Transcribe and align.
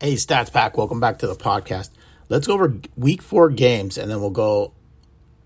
Hey, 0.00 0.14
Stats 0.14 0.52
Pack, 0.52 0.76
welcome 0.76 1.00
back 1.00 1.18
to 1.18 1.26
the 1.26 1.34
podcast. 1.34 1.90
Let's 2.28 2.46
go 2.46 2.54
over 2.54 2.72
week 2.96 3.20
four 3.20 3.50
games 3.50 3.98
and 3.98 4.08
then 4.08 4.20
we'll 4.20 4.30
go 4.30 4.72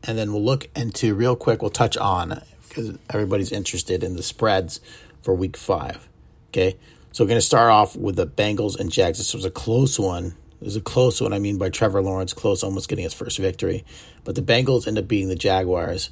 and 0.02 0.18
then 0.18 0.30
we'll 0.30 0.44
look 0.44 0.68
into 0.76 1.14
real 1.14 1.36
quick. 1.36 1.62
We'll 1.62 1.71
touch 1.71 1.96
on 1.96 2.42
because 2.68 2.99
everybody's 3.08 3.50
interested 3.50 4.04
in 4.04 4.15
the 4.15 4.23
spreads 4.23 4.83
for 5.23 5.34
week 5.34 5.57
five. 5.57 6.07
Okay, 6.50 6.76
so 7.12 7.25
we're 7.25 7.28
going 7.28 7.38
to 7.38 7.46
start 7.46 7.70
off 7.70 7.96
with 7.96 8.16
the 8.16 8.27
Bengals 8.27 8.79
and 8.79 8.93
Jags. 8.93 9.16
This 9.16 9.32
was 9.32 9.46
a 9.46 9.50
close 9.50 9.98
one. 9.98 10.37
It 10.61 10.64
was 10.66 10.77
a 10.77 10.82
close 10.82 11.19
one. 11.23 11.32
I 11.32 11.39
mean, 11.39 11.57
by 11.57 11.71
Trevor 11.71 12.03
Lawrence, 12.03 12.34
close, 12.34 12.62
almost 12.62 12.91
getting 12.91 13.05
his 13.05 13.14
first 13.14 13.39
victory. 13.39 13.87
But 14.23 14.34
the 14.34 14.43
Bengals 14.43 14.87
end 14.87 14.98
up 14.98 15.09
beating 15.09 15.30
the 15.30 15.34
Jaguars. 15.34 16.11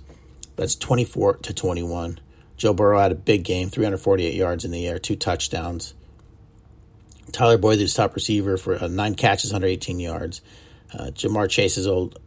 That's 0.56 0.76
24 0.76 1.36
to 1.36 1.52
21. 1.52 2.18
Joe 2.56 2.72
Burrow 2.72 3.00
had 3.00 3.12
a 3.12 3.16
big 3.16 3.44
game, 3.44 3.68
348 3.68 4.32
yards 4.32 4.64
in 4.64 4.70
the 4.70 4.88
air, 4.88 4.98
two 4.98 5.16
touchdowns. 5.16 5.92
Tyler 7.30 7.58
Boyd, 7.58 7.78
who's 7.78 7.94
top 7.94 8.14
receiver 8.14 8.56
for 8.56 8.82
uh, 8.82 8.88
nine 8.88 9.14
catches, 9.14 9.52
118 9.52 10.00
yards. 10.00 10.40
Uh, 10.92 11.06
Ja'Marr 11.06 11.48
Chase's 11.48 11.86
old 11.86 12.18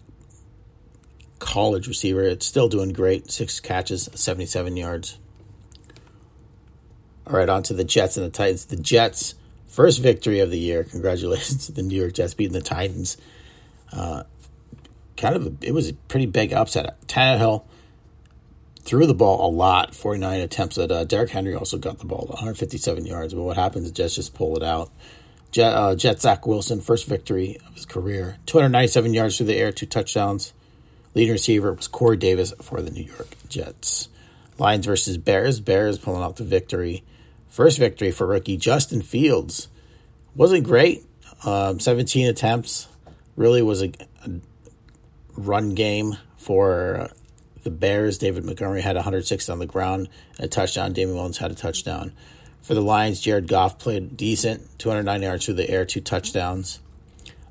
college 1.39 1.87
receiver, 1.87 2.21
it's 2.21 2.45
still 2.45 2.69
doing 2.69 2.93
great, 2.93 3.29
six 3.29 3.59
catches, 3.59 4.09
77 4.13 4.77
yards. 4.77 5.19
All 7.27 7.35
right, 7.37 7.49
on 7.49 7.63
to 7.63 7.73
the 7.73 7.83
Jets 7.83 8.17
and 8.17 8.25
the 8.25 8.29
Titans. 8.29 8.65
The 8.65 8.75
Jets, 8.75 9.35
first 9.67 10.01
victory 10.01 10.39
of 10.39 10.51
the 10.51 10.59
year. 10.59 10.83
Congratulations 10.89 11.67
to 11.67 11.71
the 11.71 11.81
New 11.81 11.99
York 11.99 12.13
Jets 12.13 12.33
beating 12.33 12.53
the 12.53 12.61
Titans. 12.61 13.17
Uh, 13.91 14.23
kind 15.17 15.35
of, 15.35 15.47
a, 15.47 15.53
it 15.61 15.73
was 15.73 15.89
a 15.89 15.93
pretty 15.93 16.25
big 16.25 16.53
upset. 16.53 16.95
Tannehill 17.07 17.63
threw 18.83 19.05
the 19.05 19.13
ball 19.13 19.49
a 19.49 19.51
lot, 19.51 19.95
49 19.95 20.41
attempts 20.41 20.77
at 20.77 20.91
uh, 20.91 21.05
Henry 21.27 21.55
also 21.55 21.77
got 21.77 21.99
the 21.99 22.05
ball, 22.05 22.25
157 22.29 23.05
yards. 23.05 23.33
But 23.33 23.43
what 23.43 23.57
happens 23.57 23.85
is 23.85 23.91
Jets 23.91 24.15
just 24.15 24.33
pull 24.33 24.55
it 24.57 24.63
out. 24.63 24.91
Jet, 25.51 25.73
uh, 25.73 25.95
Jet 25.95 26.19
Zach 26.19 26.47
Wilson, 26.47 26.81
first 26.81 27.07
victory 27.07 27.57
of 27.67 27.75
his 27.75 27.85
career, 27.85 28.37
297 28.47 29.13
yards 29.13 29.37
through 29.37 29.45
the 29.45 29.55
air, 29.55 29.71
two 29.71 29.85
touchdowns. 29.85 30.53
Leading 31.15 31.33
receiver 31.33 31.71
was 31.73 31.87
Corey 31.87 32.17
Davis 32.17 32.53
for 32.59 32.81
the 32.81 32.89
New 32.89 33.03
York 33.03 33.35
Jets. 33.47 34.09
Lions 34.57 34.85
versus 34.85 35.17
Bears. 35.17 35.59
Bears 35.59 35.99
pulling 35.99 36.23
out 36.23 36.37
the 36.37 36.43
victory. 36.43 37.03
First 37.49 37.77
victory 37.77 38.11
for 38.11 38.25
rookie 38.25 38.57
Justin 38.57 39.03
Fields. 39.03 39.67
Wasn't 40.35 40.63
great. 40.63 41.05
Um, 41.45 41.79
17 41.79 42.27
attempts. 42.27 42.87
Really 43.35 43.61
was 43.61 43.83
a, 43.83 43.91
a 44.25 44.31
run 45.37 45.75
game 45.75 46.17
for 46.35 47.11
the 47.63 47.71
Bears, 47.71 48.17
David 48.17 48.45
Montgomery 48.45 48.81
had 48.81 48.95
106 48.95 49.49
on 49.49 49.59
the 49.59 49.65
ground, 49.65 50.09
a 50.39 50.47
touchdown. 50.47 50.93
Damien 50.93 51.15
Williams 51.15 51.37
had 51.37 51.51
a 51.51 51.55
touchdown. 51.55 52.13
For 52.61 52.73
the 52.73 52.81
Lions, 52.81 53.19
Jared 53.19 53.47
Goff 53.47 53.77
played 53.77 54.15
decent, 54.15 54.79
209 54.79 55.21
yards 55.21 55.45
through 55.45 55.55
the 55.55 55.69
air, 55.69 55.85
two 55.85 56.01
touchdowns. 56.01 56.79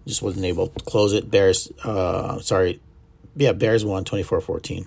Just 0.07 0.23
wasn't 0.23 0.45
able 0.47 0.69
to 0.69 0.85
close 0.85 1.13
it. 1.13 1.31
Bears, 1.31 1.71
uh, 1.85 2.41
sorry, 2.41 2.81
yeah, 3.37 3.53
Bears 3.53 3.85
won 3.85 4.05
24-14. 4.05 4.87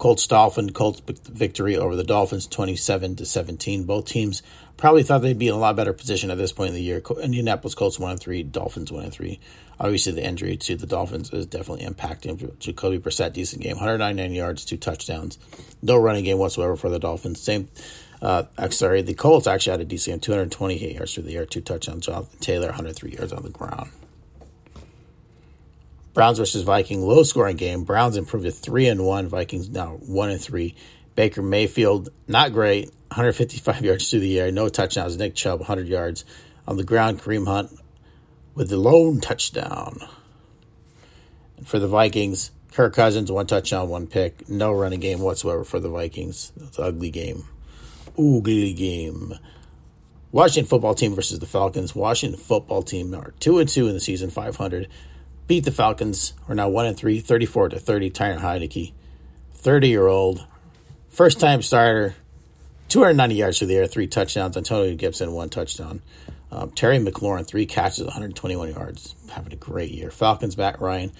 Colts 0.00 0.26
Dolphins 0.26 0.72
Colts 0.72 1.02
victory 1.28 1.76
over 1.76 1.94
the 1.94 2.02
Dolphins 2.02 2.46
27 2.46 3.16
to 3.16 3.26
17. 3.26 3.84
Both 3.84 4.06
teams 4.06 4.42
probably 4.78 5.02
thought 5.02 5.18
they'd 5.20 5.38
be 5.38 5.48
in 5.48 5.54
a 5.54 5.58
lot 5.58 5.76
better 5.76 5.92
position 5.92 6.30
at 6.30 6.38
this 6.38 6.52
point 6.52 6.70
in 6.70 6.74
the 6.74 6.82
year. 6.82 7.02
Indianapolis 7.22 7.74
Colts 7.74 7.98
1 7.98 8.12
and 8.12 8.18
3, 8.18 8.42
Dolphins 8.44 8.90
1 8.90 9.04
and 9.04 9.12
3. 9.12 9.38
Obviously 9.78 10.12
the 10.12 10.24
injury 10.24 10.56
to 10.56 10.74
the 10.74 10.86
Dolphins 10.86 11.30
is 11.34 11.44
definitely 11.44 11.84
impacting 11.84 12.58
Jacoby 12.58 12.98
Brissett 12.98 13.34
decent 13.34 13.62
game. 13.62 13.76
199 13.76 14.32
yards, 14.32 14.64
two 14.64 14.78
touchdowns. 14.78 15.38
No 15.82 15.98
running 15.98 16.24
game 16.24 16.38
whatsoever 16.38 16.76
for 16.76 16.88
the 16.88 16.98
Dolphins. 16.98 17.42
Same 17.42 17.68
uh, 18.22 18.44
sorry, 18.70 19.02
the 19.02 19.12
Colts 19.12 19.46
actually 19.46 19.72
had 19.72 19.80
a 19.80 19.84
decent 19.84 20.14
game, 20.14 20.20
228 20.20 20.94
yards 20.94 21.12
through 21.12 21.24
the 21.24 21.36
air, 21.36 21.44
two 21.44 21.60
touchdowns. 21.60 22.06
Jonathan 22.06 22.38
Taylor, 22.40 22.68
103 22.68 23.12
yards 23.12 23.34
on 23.34 23.42
the 23.42 23.50
ground. 23.50 23.90
Browns 26.12 26.38
versus 26.38 26.62
Viking, 26.62 27.02
low 27.02 27.22
scoring 27.22 27.56
game. 27.56 27.84
Browns 27.84 28.16
improved 28.16 28.44
to 28.44 28.50
three 28.50 28.88
and 28.88 29.04
one. 29.04 29.28
Vikings 29.28 29.68
now 29.68 29.98
one 30.00 30.30
and 30.30 30.40
three. 30.40 30.74
Baker 31.14 31.42
Mayfield, 31.42 32.08
not 32.26 32.52
great, 32.52 32.86
155 33.08 33.84
yards 33.84 34.10
through 34.10 34.20
the 34.20 34.40
air, 34.40 34.50
no 34.50 34.68
touchdowns. 34.68 35.16
Nick 35.16 35.34
Chubb, 35.34 35.60
100 35.60 35.86
yards 35.86 36.24
on 36.66 36.76
the 36.76 36.84
ground. 36.84 37.20
Kareem 37.20 37.46
Hunt 37.46 37.70
with 38.54 38.68
the 38.68 38.76
lone 38.76 39.20
touchdown. 39.20 39.98
And 41.56 41.68
for 41.68 41.78
the 41.78 41.88
Vikings, 41.88 42.50
Kirk 42.72 42.94
Cousins, 42.94 43.30
one 43.30 43.46
touchdown, 43.46 43.88
one 43.88 44.06
pick, 44.06 44.48
no 44.48 44.72
running 44.72 45.00
game 45.00 45.20
whatsoever 45.20 45.64
for 45.64 45.80
the 45.80 45.88
Vikings. 45.88 46.52
It's 46.56 46.78
an 46.78 46.84
ugly 46.84 47.10
game. 47.10 47.44
Ugly 48.18 48.72
game. 48.74 49.34
Washington 50.32 50.68
football 50.68 50.94
team 50.94 51.14
versus 51.14 51.40
the 51.40 51.46
Falcons. 51.46 51.94
Washington 51.94 52.38
football 52.38 52.82
team 52.82 53.14
are 53.14 53.34
two 53.40 53.58
and 53.58 53.68
two 53.68 53.88
in 53.88 53.94
the 53.94 54.00
season, 54.00 54.30
500 54.30 54.88
beat 55.50 55.64
the 55.64 55.72
Falcons. 55.72 56.32
We're 56.46 56.54
now 56.54 56.68
one 56.68 56.86
and 56.86 56.96
three, 56.96 57.18
34 57.18 57.70
to 57.70 57.80
30. 57.80 58.12
Tyron 58.12 58.38
Heinicke, 58.38 58.92
30 59.54 59.88
year 59.88 60.06
old, 60.06 60.46
first 61.08 61.40
time 61.40 61.60
starter, 61.60 62.14
290 62.86 63.34
yards 63.34 63.58
through 63.58 63.66
the 63.66 63.74
air, 63.74 63.88
three 63.88 64.06
touchdowns. 64.06 64.56
Antonio 64.56 64.94
Gibson, 64.94 65.32
one 65.32 65.48
touchdown. 65.48 66.02
Um, 66.52 66.70
Terry 66.70 67.00
McLaurin, 67.00 67.44
three 67.44 67.66
catches, 67.66 68.04
121 68.04 68.70
yards, 68.70 69.16
having 69.32 69.52
a 69.52 69.56
great 69.56 69.90
year. 69.90 70.12
Falcons 70.12 70.56
Matt 70.56 70.80
Ryan, 70.80 71.10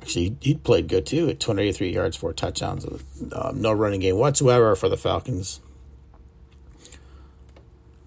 actually 0.00 0.36
he 0.40 0.54
played 0.54 0.86
good 0.86 1.04
too 1.04 1.28
at 1.28 1.40
283 1.40 1.90
yards, 1.90 2.16
four 2.16 2.32
touchdowns. 2.32 2.86
Um, 3.32 3.60
no 3.60 3.72
running 3.72 3.98
game 3.98 4.16
whatsoever 4.16 4.76
for 4.76 4.88
the 4.88 4.96
Falcons. 4.96 5.58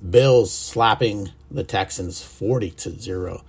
Bills 0.10 0.54
slapping 0.54 1.32
the 1.52 1.66
Texans 1.66 2.24
40 2.24 2.72
to 2.72 2.92
0. 2.92 3.44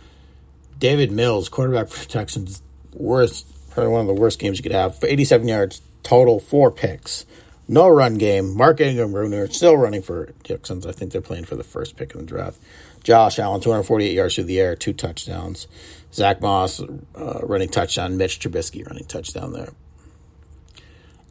Davis 0.79 1.11
Mills, 1.11 1.49
quarterback 1.49 1.89
for 1.89 2.09
Texans, 2.09 2.63
worst, 2.93 3.47
probably 3.71 3.93
one 3.93 4.03
of 4.03 4.07
the 4.07 4.15
worst 4.15 4.39
games 4.39 4.59
you 4.59 4.63
could 4.63 4.73
have. 4.73 4.99
87 5.03 5.49
yards 5.49 5.83
total, 6.03 6.41
four 6.41 6.71
picks. 6.71 7.27
No 7.69 7.89
run 7.89 8.15
game. 8.17 8.57
Mark 8.57 8.81
Ingram 8.81 9.13
Jr. 9.13 9.53
still 9.53 9.77
running 9.77 10.03
for 10.03 10.27
Texans. 10.45 10.87
I 10.87 10.93
think 10.93 11.11
they're 11.11 11.21
playing 11.21 11.45
for 11.47 11.57
the 11.57 11.65
first 11.65 11.97
pick 11.97 12.15
in 12.15 12.21
the 12.21 12.27
draft. 12.27 12.61
Josh 13.03 13.39
Allen, 13.39 13.61
248 13.61 14.13
yards 14.13 14.35
through 14.35 14.45
the 14.45 14.61
air, 14.61 14.77
two 14.77 14.93
touchdowns. 14.93 15.67
Zach 16.13 16.41
Moss 16.41 16.81
uh, 16.81 17.41
running 17.43 17.69
touchdown. 17.69 18.17
Mitch 18.17 18.39
Trubisky 18.39 18.87
running 18.87 19.05
touchdown 19.05 19.53
there. 19.53 19.71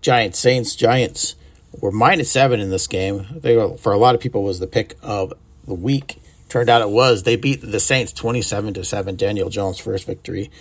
Giants, 0.01 0.37
Saints, 0.37 0.75
Giants 0.75 1.35
were 1.81 1.91
minus 1.91 2.31
seven 2.31 2.59
in 2.59 2.69
this 2.69 2.87
game. 2.87 3.25
They 3.31 3.55
were, 3.55 3.77
for 3.77 3.91
a 3.91 3.97
lot 3.97 4.13
of 4.13 4.21
people 4.21 4.43
was 4.43 4.59
the 4.59 4.67
pick 4.67 4.97
of 5.01 5.33
the 5.65 5.73
week. 5.73 6.21
Turned 6.49 6.69
out 6.69 6.81
it 6.81 6.89
was. 6.89 7.23
They 7.23 7.35
beat 7.35 7.61
the 7.61 7.79
Saints 7.79 8.11
27 8.13 8.75
to 8.75 8.83
7. 8.83 9.15
Daniel 9.15 9.49
Jones' 9.49 9.79
first 9.79 10.05
victory 10.05 10.51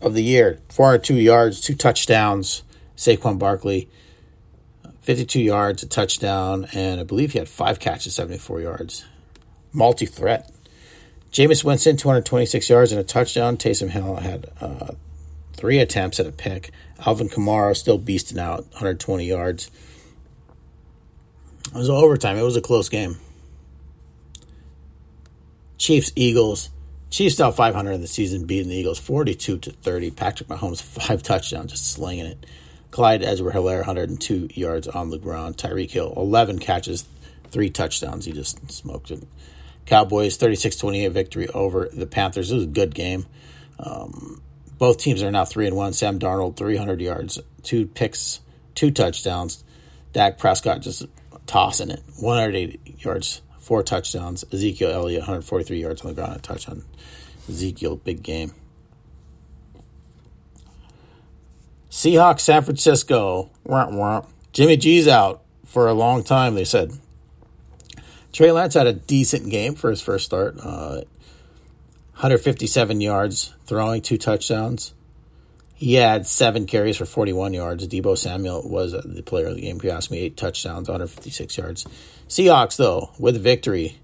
of 0.00 0.14
the 0.14 0.22
year. 0.22 0.60
402 0.68 1.14
yards, 1.14 1.60
two 1.60 1.74
touchdowns. 1.74 2.62
Saquon 2.98 3.38
Barkley, 3.38 3.88
52 5.02 5.40
yards, 5.40 5.84
a 5.84 5.86
touchdown, 5.86 6.66
and 6.74 7.00
I 7.00 7.04
believe 7.04 7.32
he 7.32 7.38
had 7.38 7.48
five 7.48 7.78
catches, 7.78 8.16
74 8.16 8.60
yards. 8.60 9.06
Multi 9.72 10.04
threat. 10.04 10.50
Jameis 11.30 11.62
Winston, 11.62 11.96
226 11.96 12.68
yards 12.68 12.90
and 12.90 13.00
a 13.00 13.04
touchdown. 13.04 13.56
Taysom 13.56 13.90
Hill 13.90 14.16
had 14.16 14.46
uh, 14.60 14.94
three 15.52 15.78
attempts 15.78 16.18
at 16.18 16.26
a 16.26 16.32
pick. 16.32 16.72
Alvin 17.06 17.28
Kamara 17.28 17.76
still 17.76 18.00
beasting 18.00 18.38
out, 18.38 18.64
120 18.72 19.24
yards. 19.24 19.70
It 21.68 21.74
was 21.74 21.88
overtime. 21.88 22.36
It 22.36 22.42
was 22.42 22.56
a 22.56 22.60
close 22.60 22.88
game. 22.88 23.18
Chiefs, 25.78 26.12
Eagles. 26.16 26.70
Chiefs 27.10 27.40
out 27.40 27.56
500 27.56 27.92
in 27.92 28.00
the 28.02 28.06
season, 28.06 28.44
beating 28.44 28.68
the 28.68 28.76
Eagles 28.76 28.98
42 28.98 29.58
to 29.58 29.70
30. 29.70 30.10
Patrick 30.10 30.48
Mahomes, 30.48 30.82
five 31.06 31.22
touchdowns, 31.22 31.70
just 31.70 31.90
slinging 31.92 32.26
it. 32.26 32.46
Clyde 32.90 33.22
Edwards 33.22 33.56
Helaire, 33.56 33.78
102 33.78 34.48
yards 34.54 34.88
on 34.88 35.10
the 35.10 35.18
ground. 35.18 35.56
Tyreek 35.56 35.90
Hill, 35.90 36.12
11 36.16 36.58
catches, 36.58 37.06
three 37.50 37.70
touchdowns. 37.70 38.24
He 38.24 38.32
just 38.32 38.70
smoked 38.70 39.10
it. 39.10 39.22
Cowboys, 39.86 40.36
36 40.36 40.76
28 40.76 41.08
victory 41.08 41.48
over 41.48 41.88
the 41.92 42.06
Panthers. 42.06 42.50
It 42.50 42.56
was 42.56 42.64
a 42.64 42.68
good 42.68 42.94
game. 42.94 43.26
Um, 43.78 44.42
both 44.76 44.98
teams 44.98 45.22
are 45.22 45.30
now 45.30 45.44
3 45.44 45.68
and 45.68 45.76
1. 45.76 45.92
Sam 45.92 46.18
Darnold, 46.18 46.56
300 46.56 47.00
yards, 47.00 47.40
two 47.62 47.86
picks, 47.86 48.40
two 48.74 48.90
touchdowns. 48.90 49.64
Dak 50.12 50.38
Prescott 50.38 50.80
just 50.80 51.06
tossing 51.46 51.90
it, 51.90 52.02
180 52.18 52.96
yards, 52.98 53.42
four 53.68 53.82
touchdowns. 53.82 54.46
Ezekiel 54.50 54.90
Elliott, 54.90 55.20
143 55.20 55.78
yards 55.78 56.00
on 56.00 56.08
the 56.08 56.14
ground, 56.14 56.34
a 56.34 56.38
touchdown. 56.38 56.86
Ezekiel, 57.50 57.96
big 57.96 58.22
game. 58.22 58.54
Seahawks, 61.90 62.40
San 62.40 62.62
Francisco. 62.62 63.50
Wah, 63.64 63.90
wah. 63.90 64.24
Jimmy 64.54 64.78
G's 64.78 65.06
out 65.06 65.42
for 65.66 65.86
a 65.86 65.92
long 65.92 66.24
time, 66.24 66.54
they 66.54 66.64
said. 66.64 66.92
Trey 68.32 68.52
Lance 68.52 68.72
had 68.72 68.86
a 68.86 68.94
decent 68.94 69.50
game 69.50 69.74
for 69.74 69.90
his 69.90 70.00
first 70.00 70.24
start. 70.24 70.56
Uh, 70.58 71.02
157 72.14 73.02
yards, 73.02 73.52
throwing 73.66 74.00
two 74.00 74.16
touchdowns. 74.16 74.94
He 75.78 75.94
had 75.94 76.26
seven 76.26 76.66
carries 76.66 76.96
for 76.96 77.06
41 77.06 77.54
yards. 77.54 77.86
Deebo 77.86 78.18
Samuel 78.18 78.68
was 78.68 78.90
the 78.92 79.22
player 79.22 79.46
of 79.46 79.54
the 79.54 79.60
game. 79.60 79.78
Me, 79.78 80.18
eight 80.18 80.36
touchdowns, 80.36 80.88
156 80.88 81.56
yards. 81.56 81.86
Seahawks, 82.28 82.76
though, 82.76 83.10
with 83.16 83.40
victory 83.40 83.96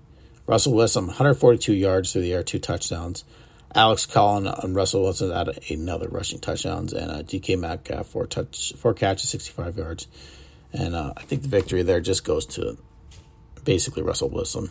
Russell 0.47 0.73
Wilson, 0.73 1.09
142 1.09 1.73
yards 1.73 2.13
through 2.13 2.23
the 2.23 2.33
air, 2.33 2.45
two 2.45 2.61
touchdowns. 2.61 3.25
Alex 3.75 4.07
Collin 4.07 4.47
and 4.47 4.77
Russell 4.77 5.03
Wilson 5.03 5.33
added 5.33 5.69
another 5.69 6.07
rushing 6.09 6.39
touchdowns, 6.39 6.93
and 6.93 7.11
uh, 7.11 7.23
DK 7.23 7.59
Metcalf 7.59 8.07
four 8.07 8.29
touch 8.29 8.73
four 8.77 8.95
catches, 8.95 9.29
65 9.31 9.77
yards. 9.77 10.07
And 10.73 10.95
uh, 10.95 11.15
I 11.17 11.23
think 11.23 11.43
the 11.43 11.49
victory 11.49 11.83
there 11.83 12.01
just 12.01 12.23
goes 12.23 12.47
to 12.47 12.79
basically 13.65 14.05
Russell 14.05 14.31
Wilson. 14.31 14.71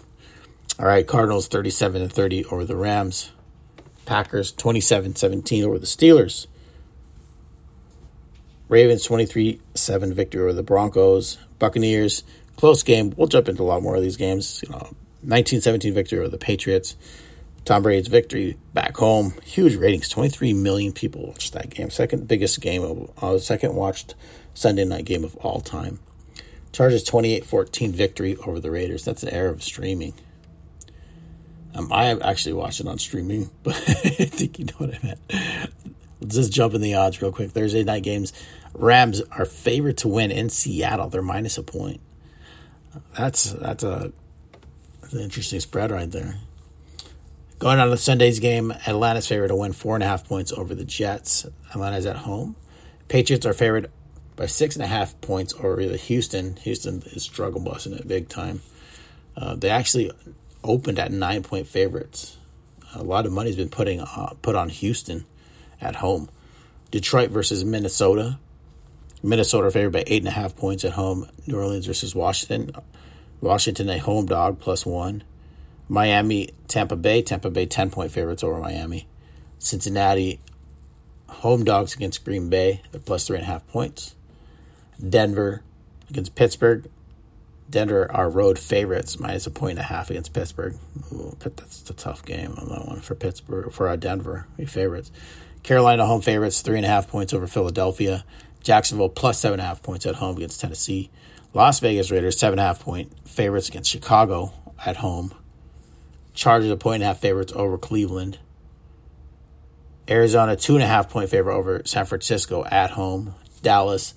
All 0.80 0.86
right, 0.86 1.06
Cardinals 1.06 1.50
37 1.50 2.02
and 2.02 2.14
30 2.14 2.46
over 2.46 2.64
the 2.64 2.78
Rams. 2.78 3.32
Packers 4.06 4.54
27 4.54 5.18
17 5.18 5.66
over 5.66 5.78
the 5.78 5.86
Steelers. 5.86 6.48
Ravens 8.74 9.04
23 9.04 9.62
7 9.76 10.14
victory 10.16 10.42
over 10.42 10.52
the 10.52 10.64
Broncos. 10.64 11.38
Buccaneers, 11.60 12.24
close 12.56 12.82
game. 12.82 13.14
We'll 13.16 13.28
jump 13.28 13.48
into 13.48 13.62
a 13.62 13.66
lot 13.66 13.84
more 13.84 13.96
of 13.96 14.02
these 14.02 14.18
games. 14.18 14.64
You 14.64 14.70
know, 14.72 14.96
19 15.22 15.62
17 15.62 15.94
victory 15.94 16.18
over 16.18 16.28
the 16.28 16.40
Patriots. 16.40 16.96
Tom 17.66 17.84
Brady's 17.84 18.08
victory 18.08 18.58
back 18.74 18.98
home. 18.98 19.36
Huge 19.44 19.76
ratings. 19.76 20.10
23 20.10 20.54
million 20.54 20.92
people 20.92 21.28
watched 21.28 21.54
that 21.54 21.70
game. 21.70 21.92
Second 21.92 22.28
biggest 22.28 22.60
game 22.62 22.82
of, 22.82 23.24
uh, 23.24 23.38
second 23.38 23.76
watched 23.76 24.16
Sunday 24.56 24.86
night 24.86 25.06
game 25.06 25.24
of 25.24 25.36
all 25.36 25.62
time. 25.62 26.00
Chargers 26.72 27.04
28 27.04 27.46
14 27.46 27.92
victory 27.92 28.36
over 28.38 28.60
the 28.60 28.72
Raiders. 28.72 29.06
That's 29.06 29.22
an 29.22 29.30
era 29.30 29.52
of 29.52 29.62
streaming. 29.62 30.16
Um, 31.76 31.94
I 31.94 32.06
actually 32.20 32.54
watched 32.54 32.80
it 32.80 32.88
on 32.88 32.98
streaming, 32.98 33.52
but 33.62 33.76
I 33.76 34.26
think 34.26 34.58
you 34.58 34.66
know 34.66 34.74
what 34.78 34.96
I 34.96 35.00
meant. 35.04 35.73
Let's 36.24 36.36
just 36.36 36.54
jump 36.54 36.74
in 36.74 36.80
the 36.80 36.96
odds 36.96 37.22
real 37.22 37.34
quick. 37.34 37.52
Thursday 37.52 37.84
night 37.84 38.04
games. 38.04 38.32
Rams 38.74 39.22
are 39.32 39.46
favored 39.46 39.98
to 40.00 40.08
win 40.08 40.32
in 40.32 40.50
Seattle. 40.50 41.10
They're 41.10 41.22
minus 41.22 41.58
a 41.58 41.64
point. 41.64 42.00
That's 43.18 43.52
that's 43.52 43.84
a 43.84 44.14
that's 45.02 45.14
an 45.14 45.20
interesting 45.20 45.60
spread 45.60 45.92
right 45.92 46.10
there. 46.10 46.36
Going 47.60 47.80
on 47.80 47.90
to 47.90 47.98
Sunday's 47.98 48.40
game, 48.40 48.72
Atlanta's 48.88 49.28
favored 49.28 49.50
to 49.50 49.56
win 49.56 49.74
four 49.74 49.96
and 49.96 50.04
a 50.04 50.08
half 50.08 50.26
points 50.26 50.54
over 50.54 50.74
the 50.74 50.86
Jets. 50.86 51.46
Atlanta's 51.72 52.06
at 52.06 52.18
home. 52.18 52.56
Patriots 53.10 53.46
are 53.46 53.54
favored 53.54 53.92
by 54.36 54.46
six 54.46 54.76
and 54.76 54.84
a 54.84 54.88
half 54.88 55.20
points 55.20 55.54
over 55.62 55.86
the 55.86 55.98
Houston. 55.98 56.56
Houston 56.58 57.04
is 57.08 57.24
struggle 57.24 57.60
busting 57.60 57.94
it 57.94 58.08
big 58.08 58.30
time. 58.30 58.62
Uh, 59.36 59.56
they 59.56 59.70
actually 59.70 60.10
opened 60.64 61.00
at 61.00 61.12
nine 61.12 61.44
point 61.44 61.68
favorites. 61.68 62.38
A 62.96 63.04
lot 63.04 63.26
of 63.26 63.34
money's 63.34 63.58
been 63.58 63.70
putting 63.70 64.00
uh, 64.00 64.34
put 64.42 64.56
on 64.56 64.70
Houston 64.70 65.26
at 65.82 65.98
home. 65.98 66.30
Detroit 66.92 67.30
versus 67.30 67.64
Minnesota. 67.66 68.40
Minnesota 69.22 69.72
favored 69.72 69.94
by 69.94 70.04
eight 70.08 70.22
and 70.22 70.28
a 70.28 70.32
half 70.32 70.56
points 70.56 70.84
at 70.84 70.94
home. 70.94 71.28
New 71.48 71.58
Orleans 71.58 71.86
versus 71.86 72.14
Washington. 72.14 72.72
Washington 73.42 73.90
a 73.90 73.98
home 73.98 74.26
dog 74.26 74.60
plus 74.60 74.86
one. 74.86 75.24
Miami, 75.90 76.50
Tampa 76.68 76.96
Bay. 76.96 77.22
Tampa 77.22 77.50
Bay 77.50 77.66
ten 77.66 77.90
point 77.90 78.12
favorites 78.12 78.44
over 78.44 78.60
Miami. 78.60 79.08
Cincinnati 79.60 80.40
home 81.28 81.64
dogs 81.64 81.96
against 81.96 82.24
Green 82.24 82.50
Bay. 82.50 82.82
They're 82.92 83.02
plus 83.02 83.28
three 83.28 83.38
and 83.38 83.44
a 83.44 83.48
half 83.48 83.68
points. 83.68 84.16
Denver 85.08 85.64
against 86.10 86.36
Pittsburgh. 86.36 86.90
Denver 87.70 88.12
are 88.12 88.30
road 88.30 88.60
favorites, 88.60 89.20
minus 89.20 89.48
a 89.48 89.52
point 89.52 89.72
and 89.72 89.80
a 89.80 89.84
half 89.84 90.10
against 90.10 90.34
Pittsburgh. 90.34 90.76
Ooh, 91.12 91.36
that's 91.40 91.90
a 91.90 91.94
tough 91.94 92.24
game 92.24 92.54
on 92.58 92.70
that 92.70 92.88
one 92.88 93.02
for 93.02 93.16
Pittsburgh 93.16 93.72
for 93.72 93.88
our 93.88 93.98
Denver 93.98 94.48
we 94.58 94.66
favorites. 94.66 95.12
Carolina 95.64 96.06
home 96.06 96.22
favorites, 96.22 96.62
three 96.62 96.78
and 96.78 96.86
a 96.86 96.90
half 96.90 97.08
points 97.08 97.34
over 97.34 97.48
Philadelphia. 97.48 98.26
Jacksonville 98.62 99.10
plus 99.10 99.40
seven 99.40 99.60
and 99.60 99.66
a 99.66 99.68
half 99.68 99.82
points 99.82 100.06
at 100.06 100.16
home 100.16 100.38
against 100.38 100.62
Tennessee. 100.62 101.10
Las 101.54 101.80
Vegas 101.80 102.12
Raiders 102.12 102.38
seven 102.38 102.60
and 102.60 102.66
a 102.66 102.68
half 102.68 102.82
point 102.82 103.12
favorites 103.28 103.70
against 103.70 103.90
Chicago 103.90 104.54
at 104.86 104.98
home. 104.98 105.34
Chargers 106.34 106.72
a 106.72 106.78
point 106.78 106.96
and 106.96 107.04
a 107.04 107.08
half 107.08 107.20
favorites 107.20 107.54
over 107.56 107.78
Cleveland. 107.78 108.40
Arizona 110.10 110.56
two 110.56 110.76
and 110.76 110.84
a 110.84 110.88
half 110.88 111.10
point 111.10 111.30
favorite 111.30 111.56
over 111.56 111.82
San 111.86 112.06
Francisco 112.06 112.66
at 112.66 112.92
home. 112.92 113.36
Dallas 113.62 114.16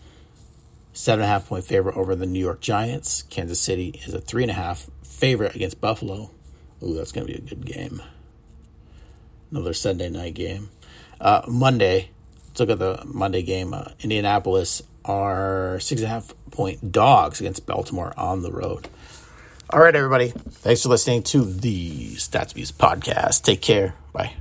seven 0.93 1.21
and 1.21 1.29
a 1.29 1.33
half 1.33 1.47
point 1.47 1.65
favorite 1.65 1.97
over 1.97 2.17
the 2.17 2.27
New 2.27 2.41
York 2.41 2.61
Giants. 2.61 3.23
Kansas 3.25 3.61
City 3.61 4.01
is 4.07 4.15
a 4.15 4.21
three 4.21 4.43
and 4.43 4.51
a 4.51 4.55
half 4.55 4.89
favorite 5.05 5.55
against 5.55 5.81
Buffalo. 5.81 6.31
Ooh, 6.83 6.95
that's 6.95 7.13
going 7.13 7.27
to 7.27 7.33
be 7.33 7.39
a 7.39 7.43
good 7.43 7.65
game. 7.65 8.03
Another 9.51 9.73
Sunday 9.73 10.09
night 10.09 10.35
game. 10.35 10.71
Uh, 11.21 11.43
Monday, 11.49 12.11
let's 12.49 12.61
look 12.61 12.71
at 12.71 12.79
the 12.79 13.03
Monday 13.05 13.43
game. 13.43 13.75
Uh, 13.75 13.91
Indianapolis 14.01 14.83
are 15.05 15.79
six 15.81 16.01
and 16.01 16.07
a 16.07 16.11
half 16.11 16.35
point 16.51 16.93
dogs 16.93 17.41
against 17.41 17.67
Baltimore 17.67 18.13
on 18.17 18.43
the 18.43 18.51
road. 18.53 18.89
All 19.71 19.81
right, 19.81 19.95
everybody. 19.95 20.29
Thanks 20.31 20.83
for 20.83 20.89
listening 20.91 21.23
to 21.25 21.45
the 21.45 22.15
StatsViews 22.15 22.73
podcast. 22.73 23.43
Take 23.43 23.63
care. 23.63 23.95
Bye. 24.13 24.35